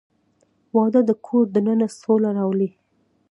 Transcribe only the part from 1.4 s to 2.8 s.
دننه سوله راولي.